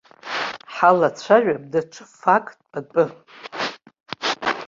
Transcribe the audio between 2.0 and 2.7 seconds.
фақтк